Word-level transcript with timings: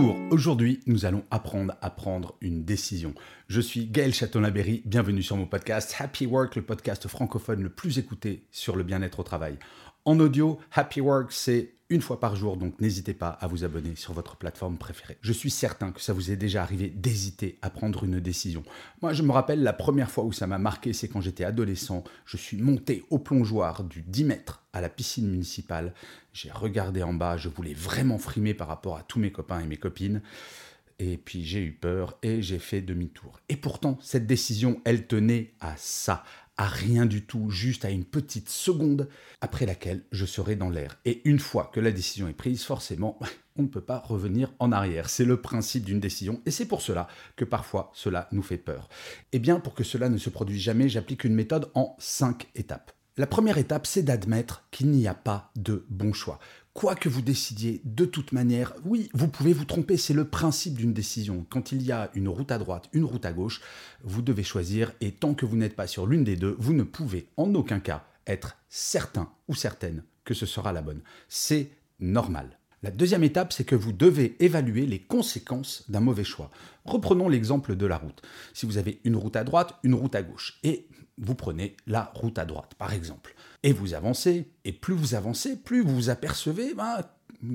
Bonjour, 0.00 0.16
aujourd'hui 0.30 0.78
nous 0.86 1.06
allons 1.06 1.24
apprendre 1.32 1.74
à 1.82 1.90
prendre 1.90 2.36
une 2.40 2.64
décision. 2.64 3.14
Je 3.48 3.60
suis 3.60 3.86
Gaël 3.86 4.14
Châtelain-Berry, 4.14 4.82
bienvenue 4.86 5.24
sur 5.24 5.36
mon 5.36 5.46
podcast 5.46 5.92
Happy 5.98 6.24
Work, 6.24 6.54
le 6.54 6.62
podcast 6.62 7.08
francophone 7.08 7.64
le 7.64 7.68
plus 7.68 7.98
écouté 7.98 8.44
sur 8.52 8.76
le 8.76 8.84
bien-être 8.84 9.18
au 9.18 9.22
travail. 9.24 9.58
En 10.04 10.20
audio, 10.20 10.60
Happy 10.72 11.00
Work, 11.00 11.32
c'est 11.32 11.74
une 11.90 12.02
fois 12.02 12.20
par 12.20 12.36
jour, 12.36 12.56
donc 12.56 12.78
n'hésitez 12.80 13.14
pas 13.14 13.30
à 13.30 13.46
vous 13.46 13.64
abonner 13.64 13.96
sur 13.96 14.12
votre 14.12 14.36
plateforme 14.36 14.76
préférée. 14.76 15.16
Je 15.22 15.32
suis 15.32 15.50
certain 15.50 15.90
que 15.90 16.02
ça 16.02 16.12
vous 16.12 16.30
est 16.30 16.36
déjà 16.36 16.62
arrivé 16.62 16.90
d'hésiter 16.90 17.58
à 17.62 17.70
prendre 17.70 18.04
une 18.04 18.20
décision. 18.20 18.62
Moi, 19.00 19.14
je 19.14 19.22
me 19.22 19.32
rappelle 19.32 19.62
la 19.62 19.72
première 19.72 20.10
fois 20.10 20.24
où 20.24 20.32
ça 20.32 20.46
m'a 20.46 20.58
marqué, 20.58 20.92
c'est 20.92 21.08
quand 21.08 21.22
j'étais 21.22 21.44
adolescent. 21.44 22.04
Je 22.26 22.36
suis 22.36 22.58
monté 22.58 23.04
au 23.08 23.18
plongeoir 23.18 23.84
du 23.84 24.02
10 24.02 24.24
mètres 24.24 24.62
à 24.74 24.82
la 24.82 24.90
piscine 24.90 25.30
municipale. 25.30 25.94
J'ai 26.34 26.50
regardé 26.50 27.02
en 27.02 27.14
bas, 27.14 27.38
je 27.38 27.48
voulais 27.48 27.74
vraiment 27.74 28.18
frimer 28.18 28.52
par 28.52 28.68
rapport 28.68 28.98
à 28.98 29.02
tous 29.02 29.18
mes 29.18 29.32
copains 29.32 29.60
et 29.60 29.66
mes 29.66 29.78
copines. 29.78 30.20
Et 30.98 31.16
puis 31.16 31.44
j'ai 31.44 31.62
eu 31.62 31.72
peur 31.72 32.18
et 32.22 32.42
j'ai 32.42 32.58
fait 32.58 32.82
demi-tour. 32.82 33.40
Et 33.48 33.56
pourtant, 33.56 33.98
cette 34.02 34.26
décision, 34.26 34.80
elle 34.84 35.06
tenait 35.06 35.54
à 35.60 35.74
ça, 35.76 36.24
rien 36.66 37.06
du 37.06 37.24
tout, 37.24 37.50
juste 37.50 37.84
à 37.84 37.90
une 37.90 38.04
petite 38.04 38.48
seconde 38.48 39.08
après 39.40 39.66
laquelle 39.66 40.04
je 40.10 40.26
serai 40.26 40.56
dans 40.56 40.70
l'air. 40.70 40.98
Et 41.04 41.22
une 41.28 41.38
fois 41.38 41.70
que 41.72 41.80
la 41.80 41.92
décision 41.92 42.28
est 42.28 42.32
prise, 42.32 42.64
forcément, 42.64 43.18
on 43.56 43.62
ne 43.62 43.68
peut 43.68 43.80
pas 43.80 44.00
revenir 44.00 44.52
en 44.58 44.72
arrière. 44.72 45.08
C'est 45.08 45.24
le 45.24 45.40
principe 45.40 45.84
d'une 45.84 46.00
décision 46.00 46.40
et 46.46 46.50
c'est 46.50 46.66
pour 46.66 46.82
cela 46.82 47.08
que 47.36 47.44
parfois 47.44 47.90
cela 47.94 48.28
nous 48.32 48.42
fait 48.42 48.56
peur. 48.56 48.88
Eh 49.32 49.38
bien, 49.38 49.60
pour 49.60 49.74
que 49.74 49.84
cela 49.84 50.08
ne 50.08 50.18
se 50.18 50.30
produise 50.30 50.60
jamais, 50.60 50.88
j'applique 50.88 51.24
une 51.24 51.34
méthode 51.34 51.70
en 51.74 51.96
cinq 51.98 52.48
étapes. 52.54 52.92
La 53.18 53.26
première 53.26 53.58
étape, 53.58 53.84
c'est 53.84 54.04
d'admettre 54.04 54.68
qu'il 54.70 54.90
n'y 54.90 55.08
a 55.08 55.14
pas 55.14 55.50
de 55.56 55.84
bon 55.88 56.12
choix 56.12 56.38
quoi 56.74 56.94
que 56.94 57.08
vous 57.08 57.22
décidiez, 57.22 57.80
de 57.84 58.04
toute 58.04 58.32
manière, 58.32 58.74
oui, 58.84 59.08
vous 59.14 59.28
pouvez 59.28 59.52
vous 59.52 59.64
tromper, 59.64 59.96
c'est 59.96 60.14
le 60.14 60.28
principe 60.28 60.74
d'une 60.74 60.92
décision. 60.92 61.44
Quand 61.50 61.72
il 61.72 61.82
y 61.82 61.92
a 61.92 62.10
une 62.14 62.28
route 62.28 62.52
à 62.52 62.58
droite, 62.58 62.88
une 62.92 63.04
route 63.04 63.24
à 63.24 63.32
gauche, 63.32 63.60
vous 64.04 64.22
devez 64.22 64.44
choisir 64.44 64.92
et 65.00 65.12
tant 65.12 65.34
que 65.34 65.46
vous 65.46 65.56
n'êtes 65.56 65.76
pas 65.76 65.86
sur 65.86 66.06
l'une 66.06 66.24
des 66.24 66.36
deux, 66.36 66.56
vous 66.58 66.74
ne 66.74 66.84
pouvez 66.84 67.28
en 67.36 67.54
aucun 67.54 67.80
cas 67.80 68.04
être 68.26 68.56
certain 68.68 69.32
ou 69.48 69.54
certaine 69.54 70.04
que 70.24 70.34
ce 70.34 70.46
sera 70.46 70.72
la 70.72 70.82
bonne. 70.82 71.00
C'est 71.28 71.70
normal. 72.00 72.57
La 72.82 72.90
deuxième 72.92 73.24
étape, 73.24 73.52
c'est 73.52 73.64
que 73.64 73.74
vous 73.74 73.92
devez 73.92 74.36
évaluer 74.42 74.86
les 74.86 75.00
conséquences 75.00 75.84
d'un 75.88 76.00
mauvais 76.00 76.24
choix. 76.24 76.50
Reprenons 76.84 77.28
l'exemple 77.28 77.74
de 77.74 77.86
la 77.86 77.96
route. 77.96 78.22
Si 78.54 78.66
vous 78.66 78.78
avez 78.78 79.00
une 79.04 79.16
route 79.16 79.34
à 79.34 79.42
droite, 79.42 79.74
une 79.82 79.94
route 79.94 80.14
à 80.14 80.22
gauche, 80.22 80.60
et 80.62 80.86
vous 81.18 81.34
prenez 81.34 81.76
la 81.86 82.12
route 82.14 82.38
à 82.38 82.44
droite, 82.44 82.74
par 82.78 82.92
exemple. 82.92 83.34
Et 83.64 83.72
vous 83.72 83.94
avancez, 83.94 84.52
et 84.64 84.72
plus 84.72 84.94
vous 84.94 85.14
avancez, 85.14 85.56
plus 85.56 85.82
vous 85.82 86.08
apercevez 86.08 86.74
ben, 86.74 87.02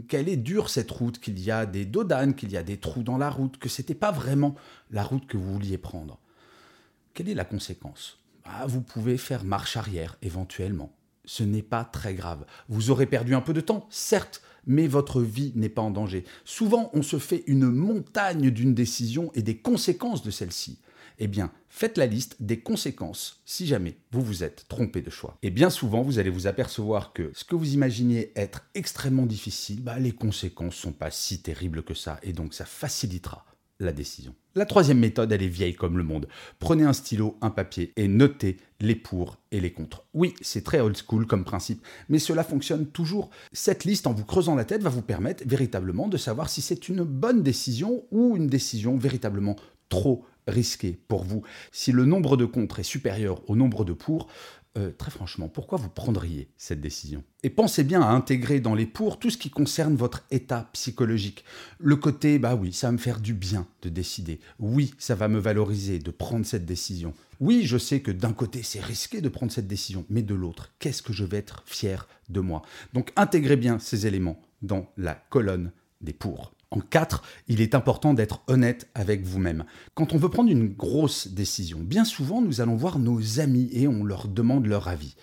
qu'elle 0.09 0.27
est 0.27 0.37
dure 0.37 0.69
cette 0.69 0.91
route, 0.91 1.19
qu'il 1.19 1.39
y 1.39 1.51
a 1.51 1.65
des 1.65 1.85
dodanes, 1.85 2.35
qu'il 2.35 2.51
y 2.51 2.57
a 2.57 2.63
des 2.63 2.77
trous 2.77 3.03
dans 3.03 3.17
la 3.17 3.29
route, 3.29 3.57
que 3.57 3.69
ce 3.69 3.81
n'était 3.81 3.95
pas 3.95 4.11
vraiment 4.11 4.55
la 4.91 5.03
route 5.03 5.25
que 5.25 5.37
vous 5.37 5.53
vouliez 5.53 5.77
prendre. 5.77 6.19
Quelle 7.13 7.29
est 7.29 7.33
la 7.33 7.45
conséquence? 7.45 8.19
Ben, 8.43 8.65
Vous 8.67 8.81
pouvez 8.81 9.17
faire 9.17 9.45
marche 9.45 9.77
arrière 9.77 10.17
éventuellement. 10.21 10.93
Ce 11.25 11.43
n'est 11.43 11.63
pas 11.63 11.85
très 11.85 12.15
grave. 12.15 12.45
Vous 12.67 12.91
aurez 12.91 13.05
perdu 13.05 13.33
un 13.33 13.41
peu 13.41 13.53
de 13.53 13.61
temps, 13.61 13.87
certes, 13.89 14.41
mais 14.65 14.87
votre 14.87 15.21
vie 15.21 15.51
n'est 15.55 15.69
pas 15.69 15.81
en 15.81 15.91
danger. 15.91 16.23
Souvent, 16.45 16.89
on 16.93 17.01
se 17.01 17.19
fait 17.19 17.43
une 17.47 17.69
montagne 17.69 18.49
d'une 18.49 18.73
décision 18.73 19.31
et 19.33 19.41
des 19.41 19.57
conséquences 19.57 20.23
de 20.23 20.31
celle-ci 20.31 20.79
eh 21.19 21.27
bien, 21.27 21.51
faites 21.69 21.97
la 21.97 22.05
liste 22.05 22.37
des 22.39 22.59
conséquences 22.59 23.41
si 23.45 23.67
jamais 23.67 23.97
vous 24.11 24.21
vous 24.21 24.43
êtes 24.43 24.65
trompé 24.67 25.01
de 25.01 25.09
choix. 25.09 25.37
Et 25.41 25.51
bien 25.51 25.69
souvent, 25.69 26.01
vous 26.01 26.19
allez 26.19 26.29
vous 26.29 26.47
apercevoir 26.47 27.13
que 27.13 27.31
ce 27.33 27.43
que 27.43 27.55
vous 27.55 27.73
imaginiez 27.73 28.31
être 28.35 28.65
extrêmement 28.75 29.25
difficile, 29.25 29.83
bah, 29.83 29.99
les 29.99 30.11
conséquences 30.11 30.75
sont 30.75 30.91
pas 30.91 31.11
si 31.11 31.41
terribles 31.41 31.83
que 31.83 31.93
ça, 31.93 32.19
et 32.23 32.33
donc 32.33 32.53
ça 32.53 32.65
facilitera 32.65 33.45
la 33.83 33.91
décision. 33.91 34.33
La 34.55 34.65
troisième 34.65 34.99
méthode, 34.99 35.31
elle 35.31 35.43
est 35.43 35.47
vieille 35.47 35.75
comme 35.75 35.97
le 35.97 36.03
monde. 36.03 36.27
Prenez 36.59 36.83
un 36.83 36.93
stylo, 36.93 37.37
un 37.41 37.49
papier 37.49 37.91
et 37.95 38.07
notez 38.07 38.57
les 38.79 38.95
pour 38.95 39.37
et 39.51 39.59
les 39.59 39.71
contre. 39.71 40.05
Oui, 40.13 40.33
c'est 40.41 40.63
très 40.63 40.79
old 40.79 40.97
school 40.97 41.25
comme 41.25 41.43
principe, 41.43 41.85
mais 42.09 42.19
cela 42.19 42.43
fonctionne 42.43 42.87
toujours. 42.87 43.29
Cette 43.51 43.85
liste, 43.85 44.07
en 44.07 44.13
vous 44.13 44.25
creusant 44.25 44.55
la 44.55 44.65
tête, 44.65 44.83
va 44.83 44.89
vous 44.89 45.01
permettre 45.01 45.43
véritablement 45.47 46.07
de 46.07 46.17
savoir 46.17 46.49
si 46.49 46.61
c'est 46.61 46.89
une 46.89 47.03
bonne 47.03 47.43
décision 47.43 48.03
ou 48.11 48.35
une 48.35 48.47
décision 48.47 48.97
véritablement 48.97 49.55
trop 49.89 50.25
risqué 50.47 50.99
pour 51.07 51.23
vous. 51.23 51.43
Si 51.71 51.91
le 51.91 52.05
nombre 52.05 52.37
de 52.37 52.45
contre 52.45 52.79
est 52.79 52.83
supérieur 52.83 53.41
au 53.49 53.55
nombre 53.55 53.85
de 53.85 53.93
pour, 53.93 54.27
euh, 54.75 54.91
très 54.91 55.11
franchement, 55.11 55.49
pourquoi 55.49 55.77
vous 55.77 55.89
prendriez 55.89 56.49
cette 56.57 56.81
décision? 56.81 57.23
Et 57.43 57.51
pensez 57.51 57.83
bien 57.83 58.01
à 58.01 58.09
intégrer 58.09 58.59
dans 58.59 58.73
les 58.73 58.87
pour 58.87 59.19
tout 59.19 59.29
ce 59.29 59.37
qui 59.37 59.51
concerne 59.51 59.95
votre 59.95 60.23
état 60.31 60.69
psychologique. 60.73 61.45
Le 61.77 61.95
côté, 61.95 62.39
bah 62.39 62.55
oui, 62.55 62.73
ça 62.73 62.87
va 62.87 62.93
me 62.93 62.97
faire 62.97 63.19
du 63.19 63.35
bien 63.35 63.67
de 63.83 63.89
décider. 63.89 64.39
Oui, 64.59 64.95
ça 64.97 65.13
va 65.13 65.27
me 65.27 65.39
valoriser 65.39 65.99
de 65.99 66.09
prendre 66.09 66.45
cette 66.45 66.65
décision. 66.65 67.13
Oui, 67.39 67.63
je 67.65 67.77
sais 67.77 67.99
que 67.99 68.09
d'un 68.09 68.33
côté, 68.33 68.63
c'est 68.63 68.81
risqué 68.81 69.21
de 69.21 69.29
prendre 69.29 69.51
cette 69.51 69.67
décision, 69.67 70.05
mais 70.09 70.23
de 70.23 70.33
l'autre, 70.33 70.71
qu'est-ce 70.79 71.03
que 71.03 71.13
je 71.13 71.23
vais 71.23 71.37
être 71.37 71.61
fier 71.67 72.07
de 72.29 72.39
moi? 72.39 72.63
Donc 72.93 73.11
intégrez 73.15 73.57
bien 73.57 73.77
ces 73.77 74.07
éléments 74.07 74.41
dans 74.63 74.91
la 74.97 75.13
colonne 75.13 75.71
des 76.01 76.13
pour. 76.13 76.53
En 76.73 76.79
quatre, 76.79 77.21
il 77.47 77.61
est 77.61 77.75
important 77.75 78.15
d'être 78.15 78.41
honnête 78.47 78.89
avec 78.95 79.23
vous-même. 79.23 79.63
Quand 79.93 80.13
on 80.13 80.17
veut 80.17 80.29
prendre 80.29 80.49
une 80.49 80.69
grosse 80.69 81.27
décision, 81.27 81.77
bien 81.79 82.03
souvent 82.03 82.41
nous 82.41 82.61
allons 82.61 82.75
voir 82.75 82.97
nos 82.97 83.39
amis 83.39 83.69
et 83.73 83.87
on 83.87 84.03
leur 84.03 84.27
demande 84.27 84.65
leur 84.65 84.87
avis. 84.87 85.15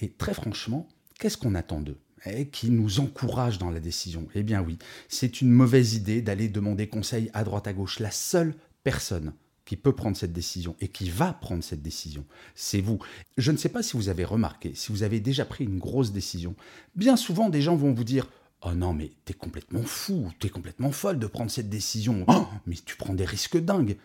Et 0.00 0.08
très 0.08 0.34
franchement, 0.34 0.86
qu'est-ce 1.18 1.36
qu'on 1.36 1.56
attend 1.56 1.80
d'eux 1.80 1.98
et 2.26 2.46
qui 2.46 2.70
nous 2.70 3.00
encourage 3.00 3.58
dans 3.58 3.70
la 3.70 3.80
décision? 3.80 4.28
Eh 4.36 4.44
bien 4.44 4.62
oui, 4.62 4.78
c'est 5.08 5.40
une 5.40 5.50
mauvaise 5.50 5.94
idée 5.94 6.22
d'aller 6.22 6.48
demander 6.48 6.86
conseil 6.86 7.28
à 7.34 7.42
droite 7.42 7.66
à 7.66 7.72
gauche. 7.72 7.98
La 7.98 8.12
seule 8.12 8.54
personne 8.84 9.32
qui 9.64 9.74
peut 9.76 9.96
prendre 9.96 10.16
cette 10.16 10.32
décision 10.32 10.76
et 10.80 10.86
qui 10.86 11.10
va 11.10 11.32
prendre 11.32 11.64
cette 11.64 11.82
décision, 11.82 12.24
c'est 12.54 12.80
vous. 12.80 13.00
Je 13.36 13.50
ne 13.50 13.56
sais 13.56 13.68
pas 13.68 13.82
si 13.82 13.96
vous 13.96 14.10
avez 14.10 14.24
remarqué, 14.24 14.76
si 14.76 14.92
vous 14.92 15.02
avez 15.02 15.18
déjà 15.18 15.44
pris 15.44 15.64
une 15.64 15.80
grosse 15.80 16.12
décision, 16.12 16.54
bien 16.94 17.16
souvent 17.16 17.48
des 17.48 17.62
gens 17.62 17.74
vont 17.74 17.92
vous 17.92 18.04
dire 18.04 18.28
Oh 18.66 18.72
non, 18.74 18.94
mais 18.94 19.10
t'es 19.26 19.34
complètement 19.34 19.82
fou, 19.82 20.30
t'es 20.40 20.48
complètement 20.48 20.90
folle 20.90 21.18
de 21.18 21.26
prendre 21.26 21.50
cette 21.50 21.68
décision. 21.68 22.24
Oh, 22.28 22.46
mais 22.66 22.76
tu 22.76 22.96
prends 22.96 23.12
des 23.12 23.26
risques 23.26 23.58
dingues. 23.58 23.98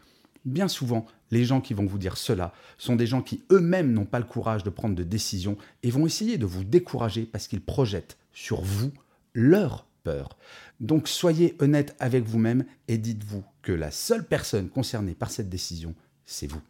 Bien 0.44 0.68
souvent, 0.68 1.08
les 1.32 1.46
gens 1.46 1.62
qui 1.62 1.74
vont 1.74 1.86
vous 1.86 1.98
dire 1.98 2.18
cela 2.18 2.54
sont 2.78 2.98
des 2.98 3.08
gens 3.08 3.22
qui 3.22 3.44
eux-mêmes 3.52 3.94
n'ont 3.94 4.06
pas 4.06 4.20
le 4.20 4.26
courage 4.26 4.64
de 4.64 4.70
prendre 4.70 4.96
de 4.96 5.04
décisions 5.04 5.58
et 5.84 5.92
vont 5.92 6.06
essayer 6.06 6.38
de 6.38 6.46
vous 6.46 6.66
décourager 6.66 7.24
parce 7.24 7.48
qu'ils 7.48 7.62
projettent 7.62 8.18
sur 8.34 8.62
vous 8.62 8.92
leur 9.34 9.86
peur. 10.04 10.38
Donc 10.82 11.08
soyez 11.08 11.56
honnête 11.60 11.96
avec 12.00 12.26
vous-même 12.26 12.66
et 12.90 12.98
dites-vous 12.98 13.44
que 13.62 13.72
la 13.72 13.92
seule 13.92 14.26
personne 14.26 14.70
concernée 14.70 15.14
par 15.14 15.32
cette 15.32 15.50
décision, 15.50 15.96
c'est 16.26 16.48
vous. 16.48 16.62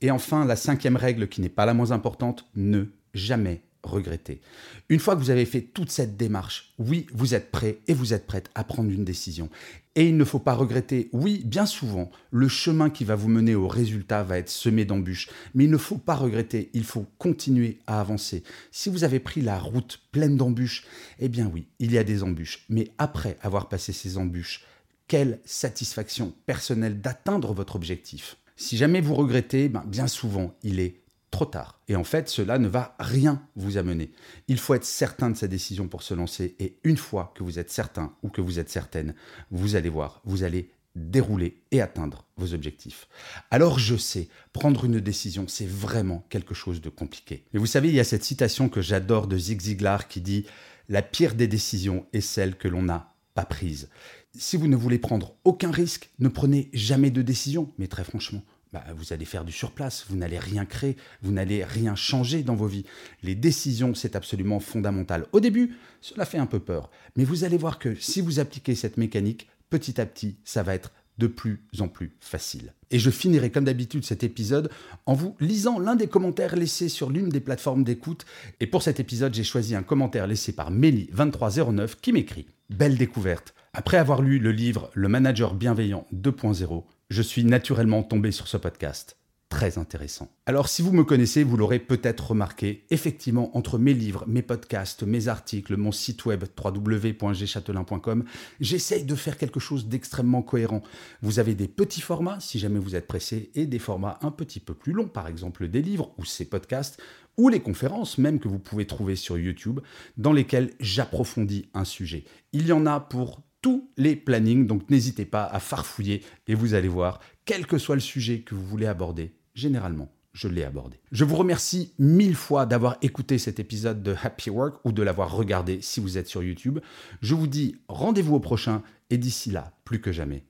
Et 0.00 0.10
enfin, 0.10 0.44
la 0.44 0.56
cinquième 0.56 0.96
règle 0.96 1.28
qui 1.28 1.40
n'est 1.40 1.48
pas 1.48 1.66
la 1.66 1.74
moins 1.74 1.92
importante, 1.92 2.46
ne 2.54 2.84
jamais 3.14 3.62
regretter. 3.82 4.40
Une 4.88 4.98
fois 4.98 5.14
que 5.14 5.20
vous 5.20 5.30
avez 5.30 5.44
fait 5.44 5.62
toute 5.62 5.90
cette 5.90 6.16
démarche, 6.16 6.74
oui, 6.78 7.06
vous 7.12 7.34
êtes 7.34 7.50
prêt 7.50 7.78
et 7.86 7.94
vous 7.94 8.12
êtes 8.12 8.26
prête 8.26 8.50
à 8.54 8.64
prendre 8.64 8.90
une 8.90 9.04
décision. 9.04 9.48
Et 9.94 10.06
il 10.08 10.16
ne 10.16 10.24
faut 10.24 10.38
pas 10.38 10.54
regretter, 10.54 11.08
oui, 11.12 11.42
bien 11.44 11.66
souvent, 11.66 12.10
le 12.30 12.48
chemin 12.48 12.90
qui 12.90 13.04
va 13.04 13.16
vous 13.16 13.28
mener 13.28 13.54
au 13.54 13.66
résultat 13.66 14.22
va 14.22 14.38
être 14.38 14.48
semé 14.48 14.84
d'embûches, 14.84 15.28
mais 15.54 15.64
il 15.64 15.70
ne 15.70 15.76
faut 15.76 15.98
pas 15.98 16.14
regretter, 16.14 16.70
il 16.72 16.84
faut 16.84 17.06
continuer 17.18 17.78
à 17.86 18.00
avancer. 18.00 18.44
Si 18.70 18.90
vous 18.90 19.02
avez 19.02 19.18
pris 19.18 19.40
la 19.40 19.58
route 19.58 20.00
pleine 20.12 20.36
d'embûches, 20.36 20.84
eh 21.18 21.28
bien 21.28 21.50
oui, 21.52 21.66
il 21.80 21.92
y 21.92 21.98
a 21.98 22.04
des 22.04 22.22
embûches, 22.22 22.64
mais 22.68 22.90
après 22.98 23.36
avoir 23.42 23.68
passé 23.68 23.92
ces 23.92 24.18
embûches, 24.18 24.64
quelle 25.08 25.40
satisfaction 25.44 26.34
personnelle 26.46 27.00
d'atteindre 27.00 27.52
votre 27.52 27.74
objectif? 27.74 28.36
Si 28.56 28.76
jamais 28.76 29.00
vous 29.00 29.14
regrettez, 29.14 29.68
ben, 29.68 29.84
bien 29.86 30.06
souvent, 30.06 30.54
il 30.62 30.80
est 30.80 31.00
trop 31.30 31.46
tard. 31.46 31.80
Et 31.88 31.96
en 31.96 32.04
fait, 32.04 32.28
cela 32.28 32.58
ne 32.58 32.68
va 32.68 32.96
rien 32.98 33.42
vous 33.56 33.76
amener. 33.76 34.10
Il 34.48 34.58
faut 34.58 34.74
être 34.74 34.84
certain 34.84 35.30
de 35.30 35.36
sa 35.36 35.48
décision 35.48 35.88
pour 35.88 36.02
se 36.02 36.14
lancer. 36.14 36.56
Et 36.58 36.78
une 36.84 36.96
fois 36.96 37.32
que 37.34 37.42
vous 37.42 37.58
êtes 37.58 37.70
certain 37.70 38.14
ou 38.22 38.28
que 38.28 38.40
vous 38.40 38.58
êtes 38.58 38.70
certaine, 38.70 39.14
vous 39.50 39.76
allez 39.76 39.88
voir, 39.88 40.20
vous 40.24 40.42
allez 40.42 40.70
dérouler 40.98 41.62
et 41.70 41.80
atteindre 41.80 42.24
vos 42.36 42.54
objectifs. 42.54 43.08
Alors 43.50 43.78
je 43.78 43.96
sais, 43.96 44.28
prendre 44.52 44.84
une 44.84 45.00
décision, 45.00 45.46
c'est 45.46 45.68
vraiment 45.68 46.24
quelque 46.28 46.54
chose 46.54 46.80
de 46.80 46.88
compliqué. 46.88 47.44
Et 47.54 47.58
vous 47.58 47.66
savez, 47.66 47.88
il 47.88 47.94
y 47.94 48.00
a 48.00 48.04
cette 48.04 48.24
citation 48.24 48.68
que 48.68 48.82
j'adore 48.82 49.26
de 49.26 49.38
Zig 49.38 49.60
Ziglar 49.60 50.08
qui 50.08 50.20
dit⁇ 50.20 50.40
La 50.88 51.02
pire 51.02 51.34
des 51.34 51.46
décisions 51.46 52.06
est 52.12 52.20
celle 52.20 52.56
que 52.56 52.68
l'on 52.68 52.82
n'a 52.82 53.14
pas 53.34 53.44
prise. 53.44 53.88
Si 54.36 54.56
vous 54.56 54.66
ne 54.66 54.76
voulez 54.76 54.98
prendre 54.98 55.36
aucun 55.44 55.70
risque, 55.70 56.10
ne 56.18 56.28
prenez 56.28 56.70
jamais 56.72 57.10
de 57.10 57.22
décision, 57.22 57.72
mais 57.78 57.86
très 57.86 58.04
franchement, 58.04 58.42
bah, 58.72 58.84
vous 58.96 59.12
allez 59.12 59.24
faire 59.24 59.44
du 59.44 59.52
surplace, 59.52 60.06
vous 60.08 60.16
n'allez 60.16 60.38
rien 60.38 60.64
créer, 60.64 60.96
vous 61.22 61.32
n'allez 61.32 61.64
rien 61.64 61.94
changer 61.94 62.42
dans 62.42 62.54
vos 62.54 62.66
vies. 62.66 62.84
Les 63.22 63.34
décisions, 63.34 63.94
c'est 63.94 64.16
absolument 64.16 64.60
fondamental. 64.60 65.26
Au 65.32 65.40
début, 65.40 65.76
cela 66.00 66.24
fait 66.24 66.38
un 66.38 66.46
peu 66.46 66.60
peur, 66.60 66.90
mais 67.16 67.24
vous 67.24 67.44
allez 67.44 67.56
voir 67.56 67.78
que 67.78 67.94
si 67.94 68.20
vous 68.20 68.40
appliquez 68.40 68.74
cette 68.74 68.96
mécanique, 68.96 69.48
petit 69.70 70.00
à 70.00 70.06
petit, 70.06 70.36
ça 70.44 70.62
va 70.62 70.74
être 70.74 70.92
de 71.18 71.26
plus 71.26 71.60
en 71.80 71.88
plus 71.88 72.12
facile. 72.20 72.72
Et 72.90 72.98
je 72.98 73.10
finirai 73.10 73.50
comme 73.50 73.64
d'habitude 73.64 74.04
cet 74.04 74.22
épisode 74.22 74.70
en 75.04 75.14
vous 75.14 75.36
lisant 75.40 75.78
l'un 75.78 75.96
des 75.96 76.06
commentaires 76.06 76.56
laissés 76.56 76.88
sur 76.88 77.10
l'une 77.10 77.28
des 77.28 77.40
plateformes 77.40 77.84
d'écoute. 77.84 78.24
Et 78.60 78.66
pour 78.66 78.82
cet 78.82 79.00
épisode, 79.00 79.34
j'ai 79.34 79.44
choisi 79.44 79.74
un 79.74 79.82
commentaire 79.82 80.26
laissé 80.26 80.52
par 80.52 80.72
Mélie2309 80.72 81.96
qui 82.00 82.12
m'écrit 82.12 82.46
Belle 82.70 82.96
découverte. 82.96 83.54
Après 83.72 83.96
avoir 83.96 84.22
lu 84.22 84.38
le 84.38 84.52
livre 84.52 84.90
Le 84.94 85.08
manager 85.08 85.54
bienveillant 85.54 86.06
2.0, 86.14 86.84
je 87.10 87.22
suis 87.22 87.44
naturellement 87.44 88.02
tombé 88.02 88.32
sur 88.32 88.48
ce 88.48 88.56
podcast. 88.56 89.18
Très 89.48 89.78
intéressant. 89.78 90.30
Alors 90.44 90.68
si 90.68 90.82
vous 90.82 90.92
me 90.92 91.04
connaissez, 91.04 91.42
vous 91.42 91.56
l'aurez 91.56 91.78
peut-être 91.78 92.30
remarqué, 92.30 92.84
effectivement, 92.90 93.56
entre 93.56 93.78
mes 93.78 93.94
livres, 93.94 94.24
mes 94.26 94.42
podcasts, 94.42 95.04
mes 95.04 95.28
articles, 95.28 95.74
mon 95.78 95.90
site 95.90 96.26
web 96.26 96.44
www.gchatelain.com, 96.62 98.24
j'essaye 98.60 99.04
de 99.04 99.14
faire 99.14 99.38
quelque 99.38 99.58
chose 99.58 99.86
d'extrêmement 99.86 100.42
cohérent. 100.42 100.82
Vous 101.22 101.38
avez 101.38 101.54
des 101.54 101.66
petits 101.66 102.02
formats, 102.02 102.40
si 102.40 102.58
jamais 102.58 102.78
vous 102.78 102.94
êtes 102.94 103.06
pressé, 103.06 103.50
et 103.54 103.64
des 103.64 103.78
formats 103.78 104.18
un 104.20 104.30
petit 104.30 104.60
peu 104.60 104.74
plus 104.74 104.92
longs, 104.92 105.08
par 105.08 105.28
exemple 105.28 105.66
des 105.66 105.80
livres 105.80 106.12
ou 106.18 106.26
ces 106.26 106.44
podcasts, 106.44 107.00
ou 107.38 107.48
les 107.48 107.60
conférences 107.60 108.18
même 108.18 108.40
que 108.40 108.48
vous 108.48 108.58
pouvez 108.58 108.86
trouver 108.86 109.16
sur 109.16 109.38
YouTube, 109.38 109.80
dans 110.18 110.34
lesquelles 110.34 110.74
j'approfondis 110.78 111.70
un 111.72 111.84
sujet. 111.84 112.24
Il 112.52 112.66
y 112.66 112.72
en 112.72 112.84
a 112.84 113.00
pour 113.00 113.40
tous 113.60 113.90
les 113.96 114.16
plannings, 114.16 114.66
donc 114.66 114.88
n'hésitez 114.90 115.24
pas 115.24 115.44
à 115.44 115.60
farfouiller 115.60 116.22
et 116.46 116.54
vous 116.54 116.74
allez 116.74 116.88
voir, 116.88 117.20
quel 117.44 117.66
que 117.66 117.78
soit 117.78 117.96
le 117.96 118.00
sujet 118.00 118.40
que 118.40 118.54
vous 118.54 118.64
voulez 118.64 118.86
aborder, 118.86 119.34
généralement, 119.54 120.12
je 120.32 120.48
l'ai 120.48 120.64
abordé. 120.64 121.00
Je 121.10 121.24
vous 121.24 121.36
remercie 121.36 121.92
mille 121.98 122.36
fois 122.36 122.66
d'avoir 122.66 122.96
écouté 123.02 123.38
cet 123.38 123.58
épisode 123.58 124.02
de 124.02 124.14
Happy 124.22 124.50
Work 124.50 124.80
ou 124.84 124.92
de 124.92 125.02
l'avoir 125.02 125.34
regardé 125.34 125.80
si 125.80 126.00
vous 126.00 126.16
êtes 126.16 126.28
sur 126.28 126.42
YouTube. 126.42 126.78
Je 127.20 127.34
vous 127.34 127.48
dis 127.48 127.76
rendez-vous 127.88 128.36
au 128.36 128.40
prochain 128.40 128.82
et 129.10 129.18
d'ici 129.18 129.50
là, 129.50 129.72
plus 129.84 130.00
que 130.00 130.12
jamais, 130.12 130.44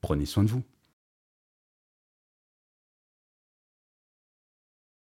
prenez 0.00 0.26
soin 0.26 0.44
de 0.44 0.50
vous. 0.50 0.62